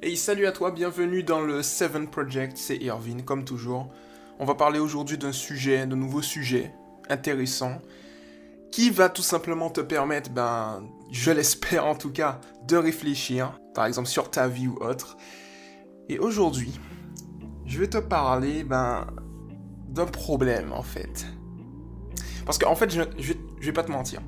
[0.00, 3.88] Hey, salut à toi, bienvenue dans le Seven Project, c'est Irvine, comme toujours.
[4.38, 6.72] On va parler aujourd'hui d'un sujet, d'un nouveau sujet
[7.08, 7.82] intéressant,
[8.70, 13.86] qui va tout simplement te permettre, ben, je l'espère en tout cas, de réfléchir, par
[13.86, 15.16] exemple sur ta vie ou autre.
[16.08, 16.78] Et aujourd'hui,
[17.66, 19.04] je vais te parler, ben,
[19.88, 21.26] d'un problème en fait.
[22.46, 24.22] Parce qu'en fait, je, je, je vais pas te mentir,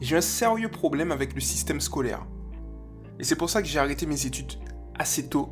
[0.00, 2.24] j'ai un sérieux problème avec le système scolaire.
[3.18, 4.52] Et c'est pour ça que j'ai arrêté mes études
[4.98, 5.50] assez tôt,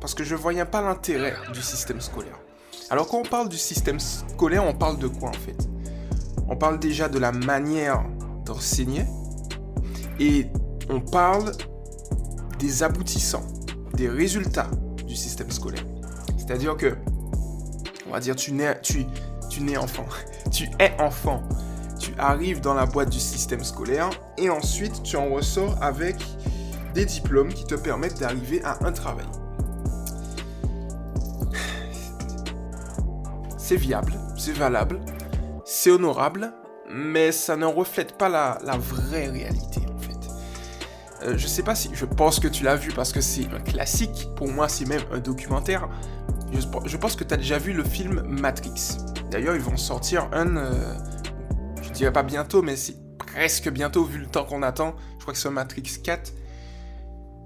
[0.00, 2.38] parce que je ne voyais pas l'intérêt du système scolaire.
[2.90, 5.56] Alors quand on parle du système scolaire, on parle de quoi en fait?
[6.48, 8.04] On parle déjà de la manière
[8.44, 9.04] d'enseigner,
[10.20, 10.46] et
[10.90, 11.52] on parle
[12.58, 13.46] des aboutissants,
[13.94, 14.70] des résultats
[15.06, 15.84] du système scolaire.
[16.36, 16.96] C'est-à-dire que,
[18.06, 19.06] on va dire, tu nais, tu,
[19.48, 20.06] tu nais enfant,
[20.50, 21.42] tu es enfant,
[21.98, 26.16] tu arrives dans la boîte du système scolaire, et ensuite tu en ressors avec
[26.94, 29.26] des diplômes qui te permettent d'arriver à un travail.
[33.56, 35.00] C'est viable, c'est valable,
[35.64, 36.52] c'est honorable,
[36.90, 40.18] mais ça ne reflète pas la, vraie réalité en fait.
[41.22, 43.60] Euh, je sais pas si, je pense que tu l'as vu parce que c'est un
[43.60, 45.88] classique, pour moi c'est même un documentaire.
[46.84, 48.98] Je, pense que tu as déjà vu le film Matrix.
[49.30, 50.94] D'ailleurs ils vont sortir un, euh,
[51.80, 54.94] je dirais pas bientôt, mais c'est presque bientôt vu le temps qu'on attend.
[55.16, 56.34] Je crois que c'est Matrix 4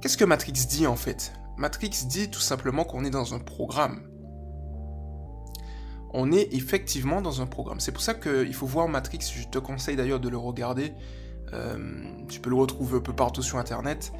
[0.07, 1.33] Qu'est-ce que Matrix dit en fait?
[1.57, 4.09] Matrix dit tout simplement qu'on est dans un programme.
[6.13, 7.81] On est effectivement dans un programme.
[7.81, 9.19] C'est pour ça qu'il faut voir Matrix.
[9.37, 10.93] Je te conseille d'ailleurs de le regarder.
[11.53, 11.77] Euh,
[12.29, 14.13] tu peux le retrouver un peu partout sur Internet.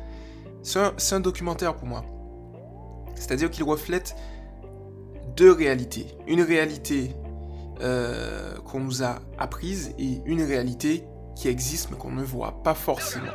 [0.63, 2.05] C'est un, documentaire pour moi.
[3.15, 4.17] C'est-à-dire qu'il reflète
[5.37, 6.09] deux réalités.
[6.27, 7.15] Une réalité
[7.81, 11.05] euh, qu'on nous a apprise et une réalité
[11.37, 13.31] qui existe mais qu'on ne voit pas forcément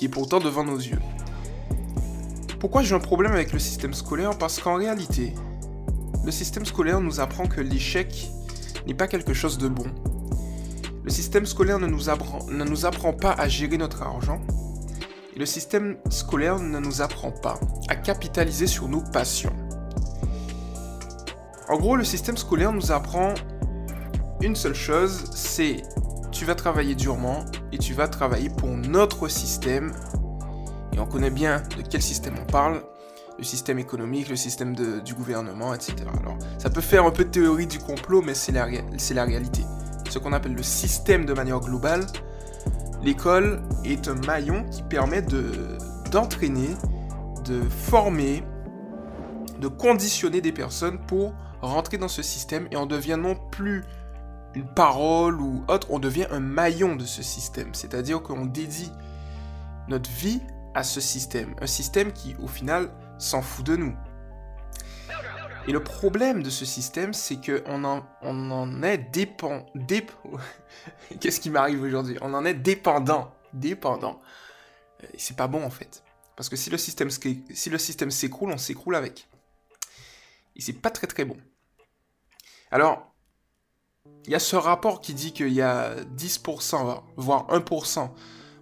[0.00, 0.98] qui est pourtant devant nos yeux.
[2.58, 4.38] Pourquoi j'ai un problème avec le système scolaire?
[4.38, 5.34] Parce qu'en réalité,
[6.24, 8.30] le système scolaire nous apprend que l'échec
[8.86, 9.84] n'est pas quelque chose de bon.
[11.04, 14.40] Le système scolaire ne nous, apprend, pas à gérer notre argent.
[15.36, 17.60] Le système scolaire ne nous apprend pas
[17.90, 19.52] à capitaliser sur nos passions.
[21.68, 23.34] En gros, le système scolaire nous apprend
[24.40, 25.82] une seule chose, c'est
[26.40, 29.92] tu vas travailler durement et tu vas travailler pour notre système.
[30.94, 32.82] Et on connaît bien de quel système on parle.
[33.36, 35.96] Le système économique, le système du gouvernement, etc.
[36.18, 39.60] Alors, ça peut faire un peu de théorie du complot, mais c'est la, la réalité.
[40.08, 42.06] Ce qu'on appelle le système de manière globale,
[43.02, 45.20] l'école est un maillon qui permet
[46.10, 46.70] d'entraîner,
[47.44, 48.42] de former,
[49.58, 53.84] de conditionner des personnes pour rentrer dans ce système et en devenant plus
[54.54, 57.74] une parole ou autre, on devient un maillon de ce système.
[57.74, 58.92] C'est-à-dire qu'on dédie
[59.88, 60.40] notre vie
[60.74, 61.54] à ce système.
[61.60, 63.94] Un système qui, au final, s'en fout de nous.
[65.68, 69.66] Et le problème de ce système, c'est qu'on en, on en est dépend...
[69.74, 70.10] Dép...
[71.20, 72.16] Qu'est-ce qui m'arrive aujourd'hui?
[72.22, 73.32] On en est dépendant.
[73.52, 74.20] Dépendant.
[75.02, 76.02] Et c'est pas bon, en fait.
[76.34, 79.28] Parce que si le système, si le système s'écroule, on s'écroule avec.
[80.56, 81.36] Et c'est pas très très bon.
[82.70, 83.09] Alors,
[84.26, 88.10] il y a ce rapport qui dit qu'il y a 10%, voire 1%.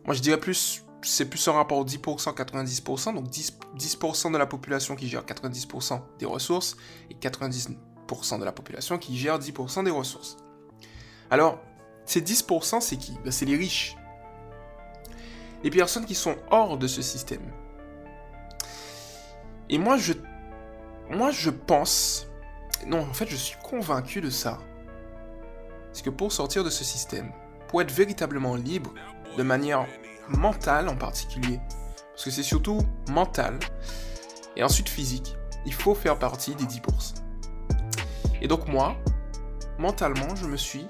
[0.04, 3.14] Moi, je dirais plus, c'est plus un rapport 10%, 90%.
[3.14, 6.76] Donc 10%, de la population qui gère 90% des ressources
[7.10, 10.36] et 90% de la population qui gère 10% des ressources.
[11.30, 11.58] Alors,
[12.06, 13.18] ces 10%, c'est qui?
[13.24, 13.96] Ben, C'est les riches.
[15.64, 17.52] Les personnes qui sont hors de ce système.
[19.68, 20.14] Et moi, je,
[21.10, 22.28] moi, je pense...
[22.86, 24.60] Non, en fait, je suis convaincu de ça
[25.92, 27.32] c'est que pour sortir de ce système,
[27.68, 28.92] pour être véritablement libre,
[29.36, 29.86] de manière
[30.28, 31.60] mentale en particulier,
[32.12, 33.58] parce que c'est surtout mental,
[34.56, 36.80] et ensuite physique, il faut faire partie des 10%.
[38.40, 38.96] Et donc moi,
[39.78, 40.86] mentalement, je me suis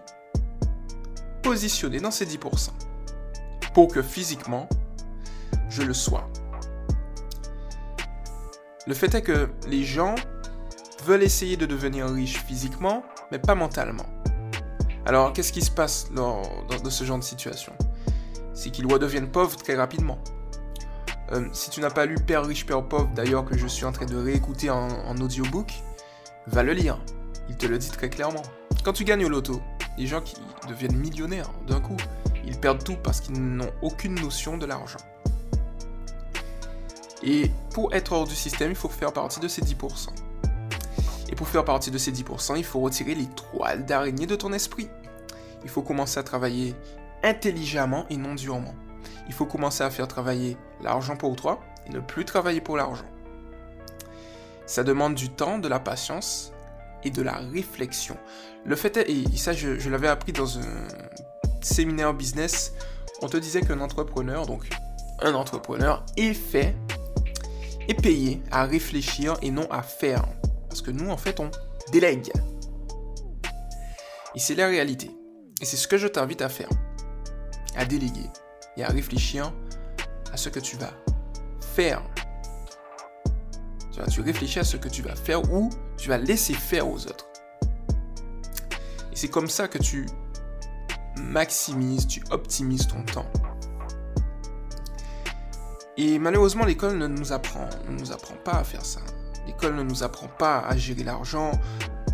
[1.43, 2.71] positionné dans ces 10%,
[3.75, 4.69] pour que physiquement,
[5.69, 6.29] je le sois.
[8.87, 10.15] Le fait est que les gens
[11.05, 14.07] veulent essayer de devenir riches physiquement, mais pas mentalement.
[15.09, 16.43] Alors, qu'est-ce qui se passe dans,
[16.91, 17.73] ce genre de situation?
[18.53, 20.19] C'est qu'ils deviennent pauvres très rapidement.
[21.33, 23.93] Euh, si tu n'as pas lu Père riche, Père pauvre, d'ailleurs que je suis en
[23.93, 25.73] train de réécouter en, audiobook,
[26.47, 26.99] va le lire.
[27.49, 28.43] Il te le dit très clairement.
[28.85, 29.63] Quand tu gagnes au loto,
[29.97, 30.37] les gens qui
[30.69, 31.97] deviennent millionnaires d'un coup,
[32.45, 35.01] ils perdent tout parce qu'ils n'ont aucune notion de l'argent.
[37.23, 40.11] Et pour être hors du système, il faut faire partie de ces 10%.
[41.31, 44.53] Et pour faire partie de ces 10%, il faut retirer les toiles d'araignée de ton
[44.53, 44.89] esprit.
[45.65, 46.75] Il faut commencer à travailler
[47.23, 48.75] intelligemment et non durement.
[49.27, 53.05] Il faut commencer à faire travailler l'argent pour toi et ne plus travailler pour l'argent.
[54.67, 56.53] Ça demande du temps, de la patience
[57.05, 58.17] et de la réflexion.
[58.65, 60.89] Le fait est, et ça je, l'avais appris dans un
[61.63, 62.75] séminaire business,
[63.23, 64.69] on te disait qu'un entrepreneur, donc
[65.21, 66.77] un entrepreneur, est fait,
[67.89, 70.25] est payé à réfléchir et non à faire.
[70.69, 71.51] Parce que nous, en fait, on
[71.91, 72.31] délègue.
[74.35, 75.11] Et c'est la réalité.
[75.61, 76.69] Et c'est ce que je t'invite à faire.
[77.77, 78.31] À déléguer
[78.77, 79.53] et à réfléchir
[80.33, 80.93] à ce que tu vas
[81.61, 82.03] faire.
[83.93, 86.89] Tu, vas, tu réfléchis à ce que tu vas faire ou tu vas laisser faire
[86.89, 87.27] aux autres.
[89.13, 90.07] Et c'est comme ça que tu
[91.17, 93.31] maximises, tu optimises ton temps.
[95.97, 99.01] Et malheureusement, l'école ne nous apprend, ne nous apprend pas à faire ça.
[99.47, 101.51] L'école ne nous apprend pas à gérer l'argent,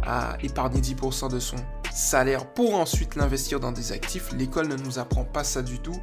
[0.06, 1.56] à épargner 10% de son
[1.94, 4.32] salaire pour ensuite l'investir dans des actifs.
[4.32, 5.96] L'école ne nous apprend pas ça du tout.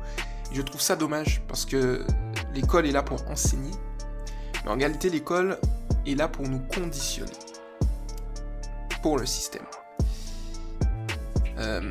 [0.53, 2.05] Je trouve ça dommage parce que
[2.53, 3.71] l'école est là pour enseigner.
[4.63, 5.59] Mais en réalité, l'école
[6.05, 7.31] est là pour nous conditionner.
[9.01, 9.65] Pour le système.
[11.57, 11.81] Euh,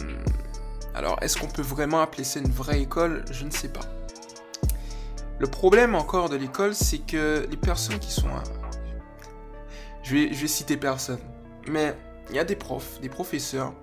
[0.94, 3.24] alors, est-ce qu'on peut vraiment appeler ça une vraie école?
[3.30, 3.80] Je ne sais pas.
[5.38, 8.28] Le problème encore de l'école, c'est que les personnes qui sont...
[10.02, 11.20] Je vais, je vais citer personne.
[11.66, 11.96] Mais
[12.30, 13.74] il y a des profs, des professeurs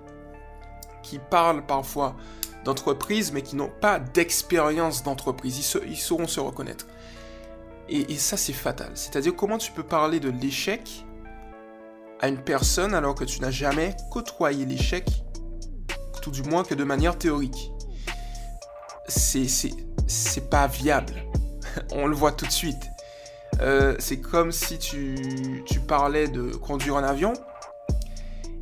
[1.07, 2.15] qui parlent parfois
[2.65, 5.57] d'entreprise, mais qui n'ont pas d'expérience d'entreprise.
[5.85, 6.85] Ils, sauront se reconnaître.
[7.89, 8.91] Et, ça, c'est fatal.
[8.95, 11.05] C'est-à-dire, comment tu peux parler de l'échec
[12.19, 15.09] à une personne alors que tu n'as jamais côtoyé l'échec,
[16.21, 17.71] tout du moins que de manière théorique?
[19.07, 21.13] C'est pas viable.
[21.93, 22.89] On le voit tout de suite.
[23.61, 27.33] Euh, c'est comme si tu parlais de conduire un avion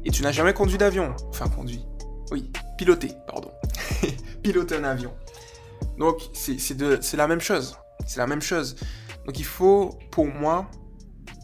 [0.05, 1.15] et tu n'as jamais conduit d'avion.
[1.29, 1.83] Enfin, conduit.
[2.31, 3.51] Oui, piloter, pardon.
[4.43, 5.15] piloter un avion.
[5.97, 7.77] Donc, c'est la même chose.
[8.05, 8.75] C'est la même chose.
[9.25, 10.69] Donc, il faut, pour moi,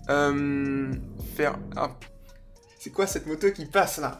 [0.09, 0.93] euh,
[1.35, 1.57] faire...
[1.75, 1.91] Ah,
[2.79, 4.17] c'est quoi cette moto qui passe là?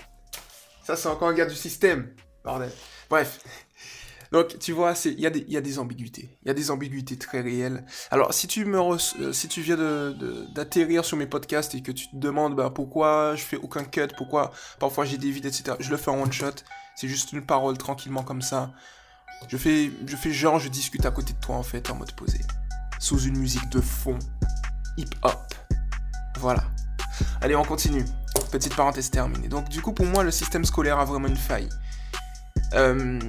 [0.84, 2.14] Ça, c'est encore un gars du système.
[2.44, 2.72] Bordel.
[3.10, 3.40] Bref.
[4.32, 5.26] Donc, tu vois, il y,
[5.58, 6.38] a des ambiguïtés.
[6.44, 7.86] Il y a des ambiguïtés très réelles.
[8.12, 9.76] Alors, si tu, me euh, si tu viens
[10.56, 13.84] d'atterrir de, sur mes podcasts et que tu te demandes bah, pourquoi je fais aucun
[13.84, 16.64] cut, pourquoi parfois j'ai des vides, etc., je le fais en one shot.
[16.96, 18.72] C'est juste une parole tranquillement comme ça.
[19.50, 22.14] Je fais, je fais genre, je discute à côté de toi en fait, en mode
[22.14, 22.40] posé.
[23.00, 24.18] Sous une musique de fond.
[24.98, 25.54] Hip-hop.
[26.40, 26.64] Voilà.
[27.42, 28.06] Allez, on continue.
[28.50, 29.50] Petite parenthèse terminée.
[29.50, 31.70] Donc, du coup, pour moi, le système scolaire a vraiment une faille.
[32.74, 33.20] Euh,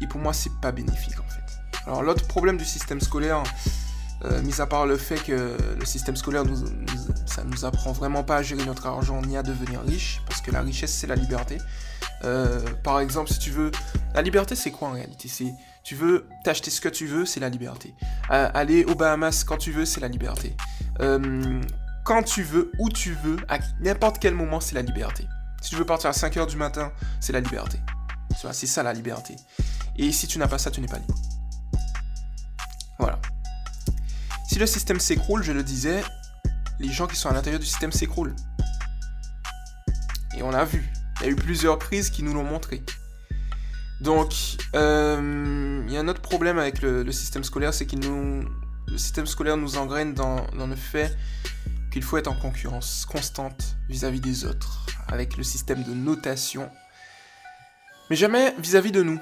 [0.00, 1.38] et pour moi, c'est pas bénéfique en fait.
[1.86, 3.42] Alors l'autre problème du système scolaire,
[4.24, 6.56] euh, mis à part le fait que le système scolaire, nous,
[7.26, 10.50] ça nous apprend vraiment pas à gérer notre argent ni à devenir riche, parce que
[10.50, 11.58] la richesse c'est la liberté.
[12.24, 13.70] Euh, par exemple, si tu veux,
[14.14, 15.28] la liberté c'est quoi en réalité?
[15.28, 15.54] C'est
[15.84, 17.94] tu veux t'acheter ce que tu veux, c'est la liberté.
[18.30, 20.56] Euh, aller aux Bahamas quand tu veux, c'est la liberté.
[22.04, 25.26] quand tu veux, où tu veux, à n'importe quel moment, c'est la liberté.
[25.60, 27.78] Si tu veux partir à 5h du matin, c'est la liberté.
[28.52, 29.36] C'est ça la liberté.
[29.98, 31.14] Et si tu n'as pas ça, tu n'es pas libre.
[32.98, 33.20] Voilà.
[34.48, 36.02] Si le système s'écroule, je le disais,
[36.78, 38.34] les gens qui sont à l'intérieur du système s'écroulent.
[40.36, 40.88] Et on l'a vu.
[41.20, 42.84] Il y a eu plusieurs crises qui nous l'ont montré.
[44.00, 44.32] Donc,
[44.76, 48.48] euh, il y a un autre problème avec le, système scolaire, c'est qu'il nous,
[48.86, 51.16] le système scolaire nous engraine dans, le fait
[51.90, 56.70] qu'il faut être en concurrence constante vis-à-vis des autres, avec le système de notation,
[58.08, 59.20] mais jamais vis à -vis de nous.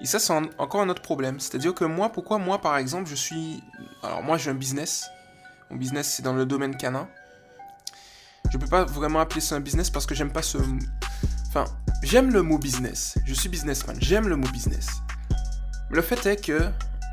[0.00, 1.40] Et ça, c'est encore un autre problème.
[1.40, 3.62] C'est-à-dire que moi, pourquoi moi, par exemple, je suis...
[4.02, 5.10] Alors moi, j'ai un business.
[5.70, 7.08] Mon business, c'est dans le domaine canin.
[8.50, 10.58] Je peux pas vraiment appeler ça un business parce que j'aime pas ce...
[11.48, 11.64] Enfin,
[12.02, 13.18] j'aime le mot business.
[13.26, 13.96] Je suis businessman.
[14.00, 14.88] J'aime le mot business.
[15.90, 16.70] Le fait est que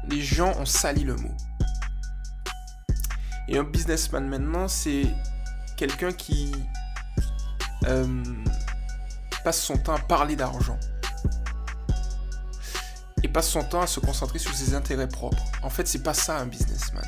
[0.07, 1.35] les gens ont sali le mot.
[3.47, 5.05] Et un businessman maintenant, c'est
[5.75, 6.51] quelqu'un qui
[7.87, 8.23] euh,
[9.43, 10.79] passe son temps à parler d'argent
[13.27, 15.43] passe son temps à se concentrer sur ses intérêts propres.
[15.63, 17.05] En fait, c'est pas ça un businessman.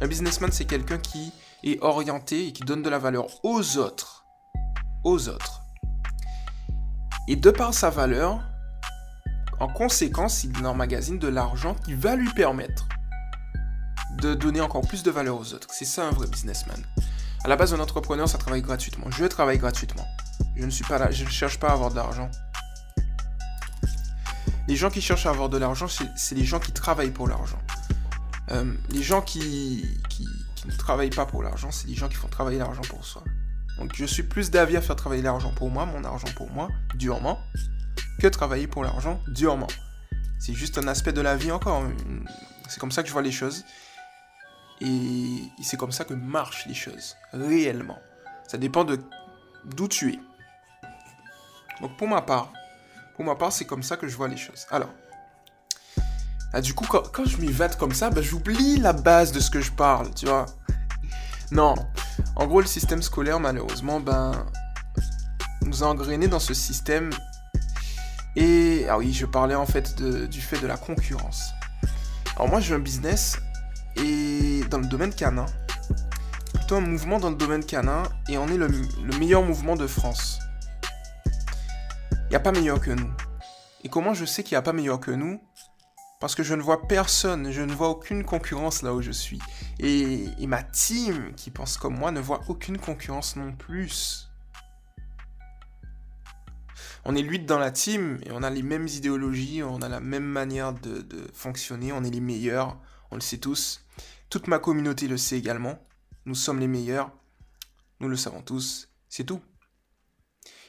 [0.00, 1.32] Un businessman, c'est quelqu'un qui
[1.64, 4.26] est orienté et qui donne de la valeur aux autres.
[5.04, 5.62] Aux autres.
[7.28, 8.40] Et de par sa valeur,
[9.60, 12.88] en conséquence, il emmagasine de l'argent qui va lui permettre
[14.18, 15.68] de donner encore plus de valeur aux autres.
[15.70, 16.82] C'est ça un vrai businessman.
[17.44, 19.10] À la base, un entrepreneur, ça travaille gratuitement.
[19.10, 20.06] Je travaille gratuitement.
[20.56, 22.30] Je ne suis pas là, je ne cherche pas à avoir de l'argent.
[24.72, 27.58] Les gens qui cherchent à avoir de l'argent, c'est les gens qui travaillent pour l'argent.
[28.52, 30.26] Euh, les gens qui, qui,
[30.64, 33.22] ne travaillent pas pour l'argent, c'est les gens qui font travailler l'argent pour soi.
[33.76, 36.70] Donc je suis plus d'avis à faire travailler l'argent pour moi, mon argent pour moi,
[36.94, 37.38] durement,
[38.18, 39.66] que travailler pour l'argent durement.
[40.38, 41.84] C'est juste un aspect de la vie encore.
[42.66, 43.66] C'est comme ça que je vois les choses.
[44.80, 47.98] Et c'est comme ça que marchent les choses, réellement.
[48.48, 48.98] Ça dépend de
[49.66, 50.18] d'où tu es.
[51.82, 52.50] Donc pour ma part,
[53.22, 54.66] pour ma part, c'est comme ça que je vois les choses.
[54.72, 54.90] Alors,
[56.52, 59.48] ah, du coup, quand, je m'y vate comme ça, bah, j'oublie la base de ce
[59.48, 60.46] que je parle, tu vois.
[61.52, 61.76] Non.
[62.34, 64.32] En gros, le système scolaire, malheureusement, ben,
[65.64, 67.10] nous a engrainés dans ce système.
[68.34, 71.52] Et, ah oui, je parlais en fait du fait de la concurrence.
[72.34, 73.38] Alors moi, j'ai un business
[73.94, 75.46] et dans le domaine canin.
[76.54, 80.41] Plutôt un mouvement dans le domaine canin et on est le meilleur mouvement de France.
[82.32, 83.12] N'y a pas meilleur que nous.
[83.84, 85.38] Et comment je sais qu'il n'y a pas meilleur que nous?
[86.18, 89.38] Parce que je ne vois personne, je ne vois aucune concurrence là où je suis.
[89.80, 94.30] Et, ma team qui pense comme moi ne voit aucune concurrence non plus.
[97.04, 100.00] On est 8 dans la team et on a les mêmes idéologies, on a la
[100.00, 102.78] même manière de fonctionner, on est les meilleurs,
[103.10, 103.84] on le sait tous.
[104.30, 105.78] Toute ma communauté le sait également.
[106.24, 107.12] Nous sommes les meilleurs,
[108.00, 109.42] nous le savons tous, c'est tout.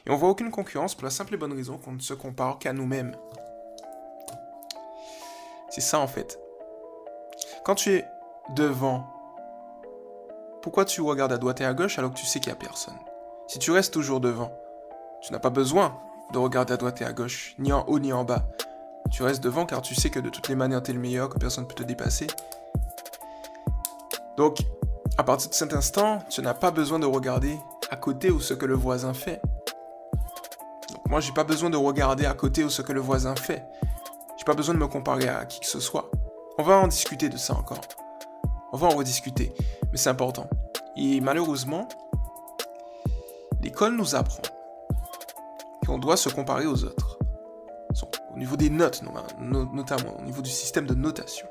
[0.06, 2.58] Et on voit aucune concurrence pour la simple et bonne raison qu'on ne se compare
[2.58, 3.16] qu'à nous-mêmes.
[5.70, 6.38] C'est ça en fait.
[7.64, 8.04] Quand tu es
[8.54, 9.06] devant,
[10.60, 12.60] pourquoi tu regardes à droite et à gauche alors que tu sais qu'il n'y a
[12.60, 12.98] personne?
[13.48, 14.52] Si tu restes toujours devant,
[15.22, 15.98] tu n'as pas besoin
[16.32, 18.44] de regarder à droite et à gauche, ni en haut ni en bas.
[19.10, 21.28] Tu restes devant car tu sais que de toutes les manières tu es le meilleur,
[21.28, 22.26] que personne ne peut te dépasser.
[24.36, 24.58] Donc,
[25.16, 27.58] à partir de cet instant, tu n'as pas besoin de regarder
[27.90, 29.40] à côté ou ce que le voisin fait.
[31.14, 33.62] Moi, j'ai pas besoin de regarder à côté ou ce que le voisin fait
[34.44, 36.10] pas besoin de me comparer à qui que ce soit.
[36.58, 37.80] On va en discuter de ça encore.
[38.72, 39.54] On va en rediscuter.
[39.92, 40.50] Mais c'est important.
[40.96, 41.88] Et malheureusement,
[43.62, 44.42] l'école nous apprend
[45.86, 47.16] qu'on doit se comparer aux autres.
[48.34, 49.02] Au niveau des notes,
[49.38, 51.46] notamment, au niveau du système de notation.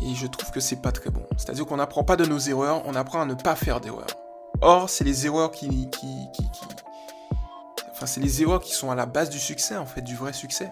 [0.00, 1.22] Et je trouve que c'est pas très bon.
[1.36, 4.08] C'est-à-dire qu'on n'apprend pas de nos erreurs, on apprend à ne pas faire d'erreurs.
[4.60, 6.50] Or, c'est les erreurs qui, qui, qui...
[7.96, 10.34] Enfin, c'est les erreurs qui sont à la base du succès, en fait, du vrai
[10.34, 10.70] succès.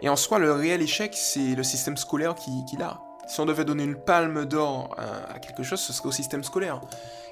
[0.00, 2.98] Et en soi, le réel échec, c'est le système scolaire qui, qui l'a.
[3.28, 6.80] Si on devait donner une palme d'or à, quelque chose, ce serait au système scolaire.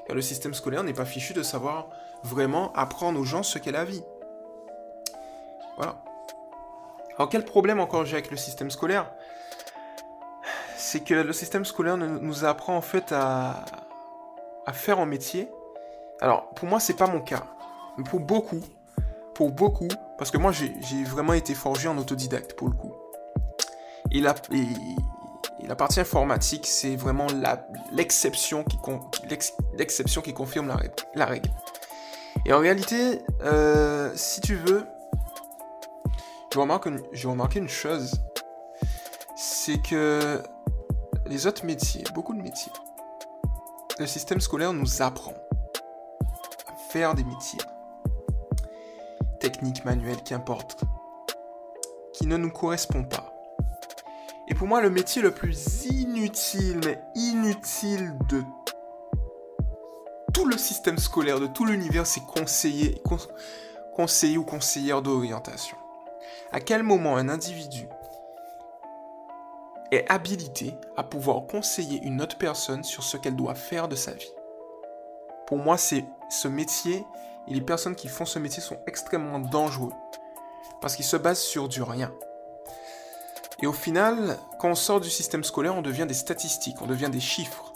[0.07, 1.89] Car le système scolaire n'est pas fichu de savoir
[2.23, 4.05] vraiment apprendre aux gens ce qu'est la vie.
[5.77, 6.01] Voilà.
[7.17, 9.11] Alors quel problème encore j'ai avec le système scolaire?
[10.77, 13.65] C'est que le système scolaire nous apprend en fait à,
[14.65, 15.51] à faire un métier.
[16.21, 17.43] Alors pour moi c'est pas mon cas.
[18.05, 18.61] Pour beaucoup,
[19.35, 19.89] pour beaucoup,
[20.19, 22.93] parce que moi, j'ai vraiment été forgé en autodidacte, pour le coup.
[24.11, 24.35] Et la,
[25.71, 27.29] la partie informatique, c'est vraiment
[27.93, 30.77] l'exception qui, qui confirme la,
[31.15, 31.49] la, règle.
[32.45, 34.85] Et en réalité, euh, si tu veux,
[36.53, 36.59] je
[37.29, 38.21] remarque, une chose,
[39.37, 40.43] c'est que
[41.27, 42.73] les autres métiers, beaucoup de métiers,
[44.01, 45.35] le système scolaire nous apprend
[46.67, 47.61] à faire des métiers
[49.41, 50.85] technique, manuelle, qu'importe,
[52.13, 53.35] qui ne nous correspond pas.
[54.47, 58.43] Et pour moi, le métier le plus inutile, mais inutile de
[60.33, 63.03] tout le système scolaire, de tout l'univers, c'est conseiller,
[63.95, 65.77] conseiller ou conseillère d'orientation.
[66.53, 67.89] À quel moment un individu
[69.93, 74.13] est habilité à pouvoir conseiller une autre personne sur ce qu'elle doit faire de sa
[74.13, 74.33] vie?
[75.47, 77.05] Pour moi, c'est ce métier
[77.49, 79.93] et les personnes qui font ce métier sont extrêmement dangereux
[80.81, 82.13] parce qu'ils se basent sur du rien.
[83.63, 87.11] Et au final, quand on sort du système scolaire, on devient des statistiques, on devient
[87.11, 87.73] des chiffres.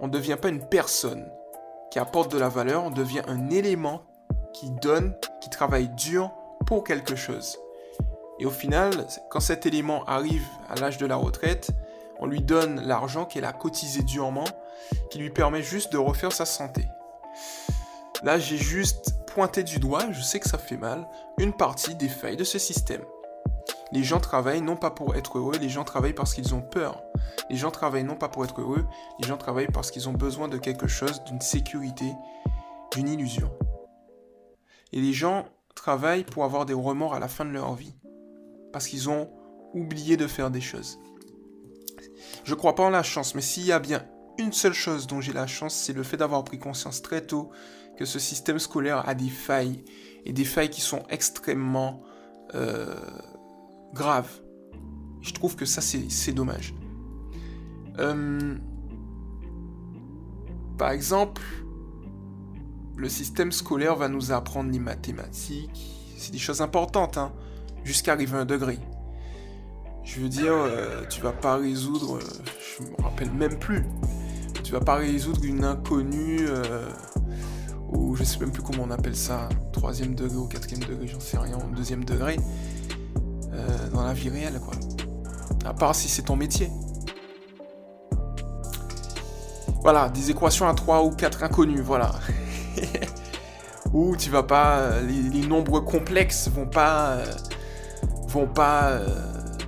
[0.00, 1.30] On ne devient pas une personne
[1.90, 4.02] qui apporte de la valeur, on devient un élément
[4.52, 6.30] qui donne, qui travaille dur
[6.66, 7.58] pour quelque chose.
[8.38, 11.70] Et au final, quand cet élément arrive à l'âge de la retraite,
[12.20, 14.44] on lui donne l'argent qu'elle a cotisé durement,
[15.10, 16.84] qui lui permet juste de refaire sa santé.
[18.24, 21.06] Là, j'ai juste pointé du doigt, je sais que ça fait mal,
[21.38, 23.02] une partie des failles de ce système.
[23.92, 27.02] Les gens travaillent non pas pour être heureux, les gens travaillent parce qu'ils ont peur.
[27.48, 28.84] Les gens travaillent non pas pour être heureux,
[29.20, 32.12] les gens travaillent parce qu'ils ont besoin de quelque chose, d'une sécurité,
[32.92, 33.50] d'une illusion.
[34.92, 37.94] Et les gens travaillent pour avoir des remords à la fin de leur vie.
[38.72, 39.30] Parce qu'ils ont
[39.74, 40.98] oublié de faire des choses.
[42.44, 44.04] Je crois pas en la chance, mais s'il y a bien
[44.38, 47.50] une seule chose dont j'ai la chance, c'est le fait d'avoir pris conscience très tôt
[47.98, 49.84] que ce système scolaire a des failles,
[50.24, 52.02] et des failles qui sont extrêmement
[52.54, 52.94] euh,
[53.92, 54.40] graves.
[55.20, 56.74] Je trouve que ça, c'est dommage.
[57.98, 58.54] Euh,
[60.78, 61.42] par exemple,
[62.96, 66.14] le système scolaire va nous apprendre les mathématiques.
[66.16, 67.32] C'est des choses importantes, hein,
[67.82, 68.78] jusqu'à arriver à un degré.
[70.04, 72.20] Je veux dire, euh, tu vas pas résoudre, euh,
[72.78, 73.84] je me rappelle même plus,
[74.62, 76.88] tu vas pas résoudre une inconnue, euh,
[78.28, 81.58] sais même plus comment on appelle ça, troisième degré ou quatrième degré, j'en sais rien,
[81.76, 82.36] deuxième degré,
[83.92, 84.74] dans la vie réelle, quoi.
[85.64, 86.70] À part si c'est ton métier.
[89.82, 92.12] Voilà, des équations à 3 ou 4 inconnues, voilà.
[93.92, 95.00] Ou tu vas pas.
[95.00, 97.10] Les, nombres complexes vont pas.
[97.10, 97.24] Euh,
[98.28, 99.06] vont pas euh,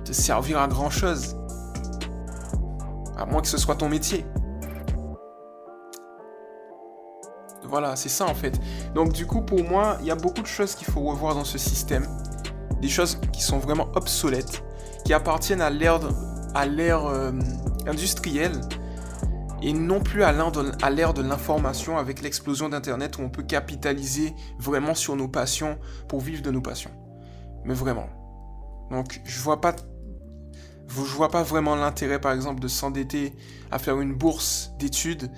[0.05, 1.35] te servir à grand chose.
[3.17, 4.25] À moins que ce soit ton métier.
[7.71, 8.59] Voilà, c'est ça en fait.
[8.93, 11.45] Donc du coup, pour moi, il y a beaucoup de choses qu'il faut revoir dans
[11.45, 12.05] ce système.
[12.81, 14.61] Des choses qui sont vraiment obsolètes,
[15.05, 16.01] qui appartiennent à l'ère
[17.05, 17.31] euh,
[17.87, 18.59] industrielle
[19.61, 24.93] et non plus à l'ère de l'information avec l'explosion d'Internet où on peut capitaliser vraiment
[24.93, 25.77] sur nos passions
[26.09, 26.91] pour vivre de nos passions.
[27.63, 28.09] Mais vraiment.
[28.89, 29.75] Donc je vois pas,
[30.89, 33.33] je vois pas vraiment l'intérêt par exemple de s'endetter
[33.71, 35.31] à faire une bourse d'études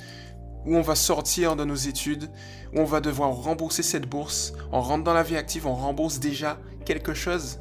[0.66, 2.30] où on va sortir de nos études,
[2.74, 6.20] où on va devoir rembourser cette bourse, on rentre dans la vie active, on rembourse
[6.20, 7.60] déjà quelque chose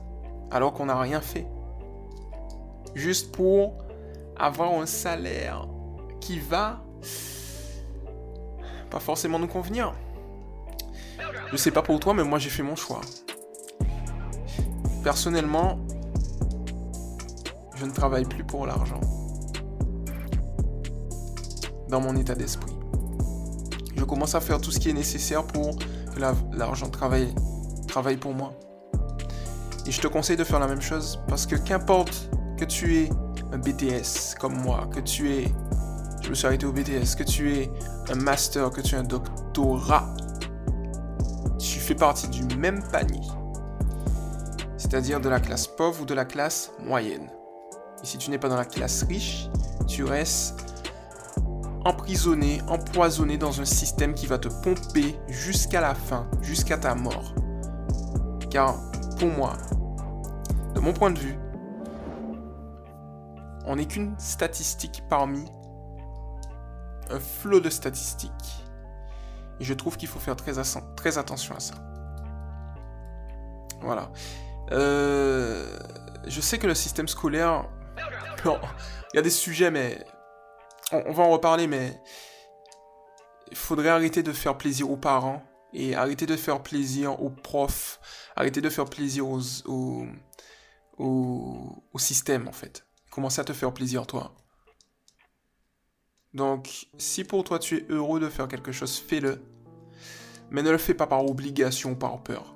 [0.50, 1.46] alors qu'on n'a rien fait.
[2.94, 3.78] Juste pour
[4.36, 5.66] avoir un salaire
[6.20, 6.82] qui va
[8.90, 9.94] pas forcément nous convenir.
[11.50, 13.00] Je sais pas pour toi, mais moi j'ai fait mon choix.
[15.02, 15.78] Personnellement,
[17.74, 19.00] je ne travaille plus pour l'argent.
[21.88, 22.61] Dans mon état d'esprit.
[24.12, 26.20] Commence à faire tout ce qui est nécessaire pour que
[26.52, 27.34] l'argent travaille,
[27.88, 28.52] travaille pour moi.
[29.86, 32.28] Et je te conseille de faire la même chose parce que qu'importe
[32.58, 33.10] que tu aies
[33.52, 35.50] un BTS comme moi, que tu aies
[36.20, 37.70] je me suis arrêté au BTS, que tu es
[38.10, 40.14] un master, que tu es un doctorat,
[41.58, 43.26] tu fais partie du même panier.
[44.76, 47.30] C'est-à-dire de la classe pauvre ou de la classe moyenne.
[48.02, 49.48] Et si tu n'es pas dans la classe riche,
[49.88, 50.71] tu restes
[51.84, 57.34] emprisonné, empoisonné dans un système qui va te pomper jusqu'à la fin, jusqu'à ta mort.
[58.50, 58.76] Car
[59.18, 59.56] pour moi,
[60.74, 61.38] de mon point de vue,
[63.66, 65.44] on n'est qu'une statistique parmi
[67.10, 68.64] un flot de statistiques.
[69.60, 71.74] Et je trouve qu'il faut faire très, attention à ça.
[73.80, 74.10] Voilà.
[74.72, 75.78] Euh,
[76.26, 77.64] je sais que le système scolaire...
[78.44, 80.04] il y a des sujets, mais...
[80.92, 82.00] On, va en reparler, mais...
[83.50, 85.42] Il faudrait arrêter de faire plaisir aux parents
[85.74, 88.00] et arrêter de faire plaisir aux profs,
[88.36, 90.06] arrêter de faire plaisir aux, aux,
[90.98, 92.86] au, au système, en fait.
[93.10, 94.34] Commencer à te faire plaisir, toi.
[96.34, 99.42] Donc, si pour toi tu es heureux de faire quelque chose, fais-le.
[100.50, 102.54] Mais ne le fais pas par obligation ou par peur.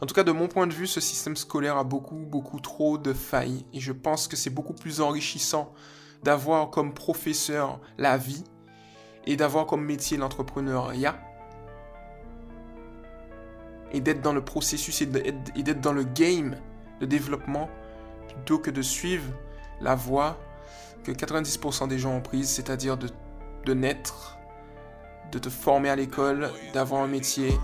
[0.00, 2.98] En tout cas, de mon point de vue, ce système scolaire a beaucoup, beaucoup trop
[2.98, 3.64] de failles.
[3.72, 5.72] Et je pense que c'est beaucoup plus enrichissant
[6.22, 8.44] d'avoir comme professeur la vie
[9.26, 11.18] et d'avoir comme métier l'entrepreneuriat.
[13.92, 16.56] Et d'être dans le processus et d'être dans le game
[17.00, 17.70] de développement
[18.28, 19.32] plutôt que de suivre
[19.80, 20.38] la voie
[21.04, 23.08] que 90% des gens ont prise, c'est-à-dire de,
[23.64, 24.38] de naître,
[25.32, 27.58] de te former à l'école, d'avoir un métier,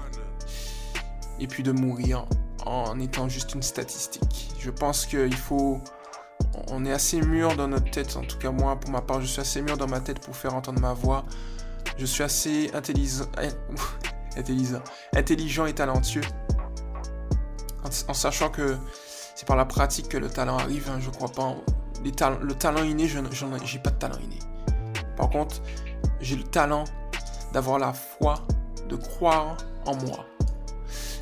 [1.39, 2.27] et puis de mourir
[2.65, 4.53] en étant juste une statistique.
[4.59, 5.81] Je pense qu'il faut...
[6.69, 9.27] On est assez mûr dans notre tête, en tout cas moi, pour ma part, je
[9.27, 11.25] suis assez mûr dans ma tête pour faire entendre ma voix.
[11.99, 13.25] Je suis assez intelligent,
[14.37, 14.83] intelligent,
[15.15, 16.23] intelligent et talentueux.
[18.09, 18.77] En, sachant que
[19.35, 21.55] c'est par la pratique que le talent arrive, hein, je crois pas
[22.03, 24.39] le talent inné, je n'ai pas de talent inné.
[25.17, 25.57] Par contre,
[26.21, 26.85] j'ai le talent
[27.53, 28.35] d'avoir la foi,
[28.89, 30.27] de croire en moi.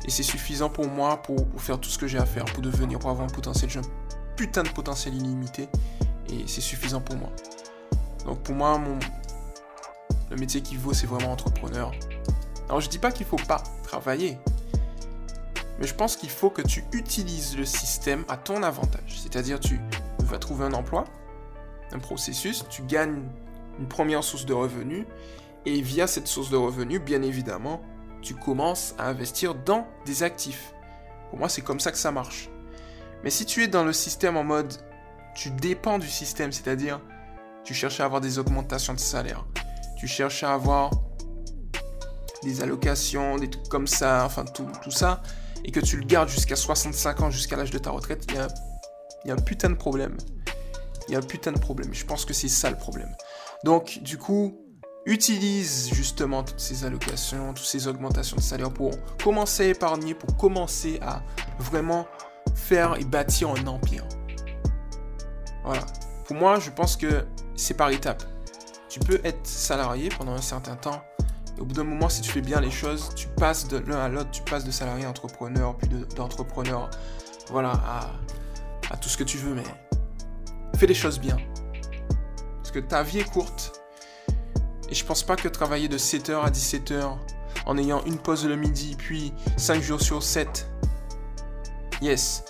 [0.05, 2.99] Et c'est suffisant pour moi pour, faire tout ce que j'ai à faire, pour devenir,
[2.99, 3.69] pour avoir un potentiel.
[3.77, 3.81] Un
[4.35, 5.69] putain de potentiel illimité.
[6.29, 7.29] Et c'est suffisant pour moi.
[8.25, 8.97] Donc pour moi, mon,
[10.29, 11.91] le métier qui vaut, c'est vraiment entrepreneur.
[12.67, 14.37] Alors je dis pas qu'il faut pas travailler.
[15.79, 19.19] Mais je pense qu'il faut que tu utilises le système à ton avantage.
[19.21, 19.79] C'est-à-dire tu
[20.19, 21.05] vas trouver un emploi,
[21.91, 23.21] un processus, tu gagnes
[23.79, 25.05] une première source de revenus,
[25.65, 27.81] et via cette source de revenus, bien évidemment,
[28.21, 30.73] tu commences à investir dans des actifs.
[31.29, 32.49] Pour moi, c'est comme ça que ça marche.
[33.23, 34.73] Mais si tu es dans le système en mode,
[35.35, 37.01] tu dépends du système, c'est-à-dire,
[37.63, 39.45] tu cherches à avoir des augmentations de salaire,
[39.97, 40.91] tu cherches à avoir
[42.43, 45.21] des allocations, des trucs comme ça, enfin tout, tout ça,
[45.63, 48.37] et que tu le gardes jusqu'à 65 ans, jusqu'à l'âge de ta retraite, il y
[48.37, 48.47] a
[49.25, 50.17] y a un putain de problème.
[51.07, 51.93] Il y a un putain de problème.
[51.93, 53.13] Je pense que c'est ça le problème.
[53.63, 54.59] Donc, du coup,
[55.05, 60.37] utilise justement toutes ces allocations, toutes ces augmentations de salaire pour commencer à épargner, pour
[60.37, 61.21] commencer à
[61.59, 62.07] vraiment
[62.53, 64.05] faire et bâtir un empire.
[65.63, 65.85] Voilà.
[66.25, 68.23] Pour moi, je pense que c'est par étapes.
[68.89, 71.01] Tu peux être salarié pendant un certain temps.
[71.59, 74.09] Au bout d'un moment, si tu fais bien les choses, tu passes de l'un à
[74.09, 76.89] l'autre, tu passes de salarié à entrepreneur, puis d'entrepreneur,
[77.49, 78.11] voilà, à,
[78.91, 79.63] à tout ce que tu veux, mais
[80.77, 81.37] fais les choses bien.
[82.57, 83.79] Parce que ta vie est courte.
[84.89, 87.17] Et je pense pas que travailler de 7h à 17h
[87.65, 90.67] en ayant une pause le midi, puis 5 jours sur 7.
[92.03, 92.43] Yes.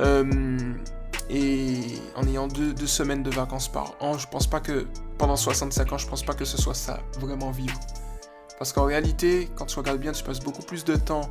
[0.00, 0.74] Euh,
[1.30, 1.80] et
[2.16, 5.98] en ayant deux, semaines de vacances par an, je pense pas que pendant 65 ans,
[5.98, 7.78] je pense pas que ce soit ça, vraiment vivre.
[8.58, 11.30] Parce qu'en réalité, quand tu regardes bien, tu passes beaucoup plus de temps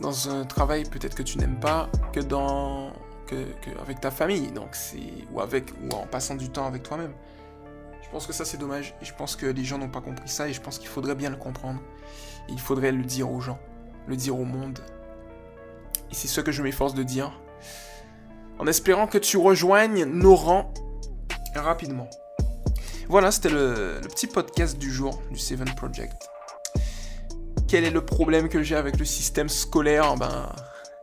[0.00, 2.92] dans un travail peut-être que tu n'aimes pas que dans
[3.28, 3.36] que,
[3.80, 4.98] avec ta famille, donc c'est
[5.32, 7.12] ou avec ou en passant du temps avec toi-même.
[8.02, 10.48] Je pense que ça c'est dommage je pense que les gens n'ont pas compris ça
[10.48, 11.80] et je pense qu'il faudrait bien le comprendre.
[12.48, 13.60] Il faudrait le dire aux gens,
[14.08, 14.80] le dire au monde.
[16.10, 17.32] Et c'est ce que je m'efforce de dire
[18.60, 20.72] en espérant que tu rejoignes nos rangs
[21.54, 22.08] rapidement.
[23.08, 26.28] Voilà, c'était le, petit podcast du jour du Seven Project.
[27.66, 30.14] Quel est le problème que j'ai avec le système scolaire?
[30.16, 30.52] Ben,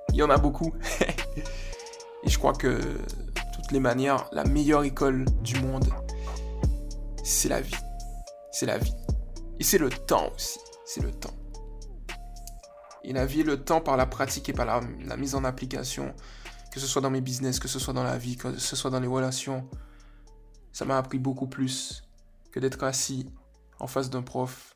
[0.10, 0.72] il y en a beaucoup.
[2.24, 2.98] Et je crois que, de
[3.54, 5.89] toutes les manières, la meilleure école du monde,
[7.24, 7.76] c'est la vie.
[8.52, 8.93] C'est la vie.
[9.60, 10.60] Et c'est le temps aussi.
[10.86, 11.34] C'est le temps.
[13.08, 16.13] Et la vie, le temps par la pratique et par la mise en application,
[16.74, 18.91] que ce soit dans mes business, que ce soit dans la vie, que ce soit
[18.91, 19.65] dans les relations,
[20.74, 22.04] ça m'a appris beaucoup plus
[22.52, 23.26] que d'être assis
[23.80, 24.76] en face d'un prof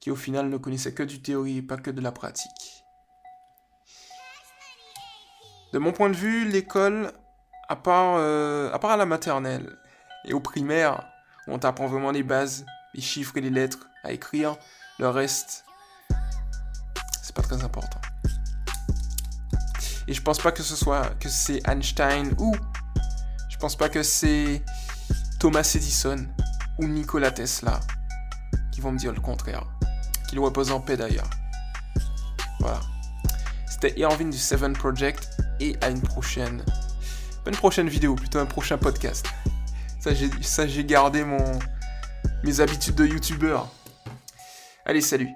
[0.00, 2.84] qui au final ne connaissait que du théorie et pas que de la pratique.
[5.74, 7.12] De mon point de vue, l'école,
[7.68, 9.76] à part, euh, à la maternelle
[10.24, 11.06] et au primaire,
[11.46, 14.56] où on t'apprend vraiment les bases, les chiffres et les lettres à écrire,
[14.98, 15.65] le reste,
[17.26, 18.00] c'est pas très important.
[20.06, 22.54] Et je pense pas que ce soit que c'est Einstein ou
[23.48, 24.62] je pense pas que c'est
[25.40, 26.24] Thomas Edison
[26.78, 27.80] ou Nikola Tesla
[28.70, 29.64] qui vont me dire le contraire.
[30.28, 31.28] Qu'il repose en paix d'ailleurs.
[32.60, 32.78] Voilà.
[33.68, 36.64] C'était Irvin du Seven Project et à une prochaine.
[37.44, 39.26] Pas une prochaine vidéo, plutôt un prochain podcast.
[39.98, 41.58] Ça j'ai gardé mon
[42.44, 43.68] mes habitudes de youtubeur.
[44.84, 45.34] Allez, salut